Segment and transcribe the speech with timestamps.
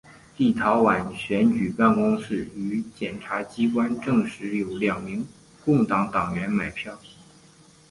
[0.35, 5.27] 立陶宛选举办公室与检察机关证实有两名
[5.63, 6.97] 工党党员买票。